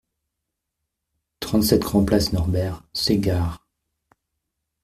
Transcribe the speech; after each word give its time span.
trente-sept 1.41 1.81
grand-Place 1.83 2.33
Norbert 2.33 2.83
Segard 2.91 3.67